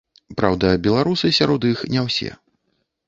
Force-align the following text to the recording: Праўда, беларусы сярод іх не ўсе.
Праўда, 0.39 0.71
беларусы 0.87 1.31
сярод 1.41 1.61
іх 1.73 1.85
не 1.97 2.01
ўсе. 2.07 2.31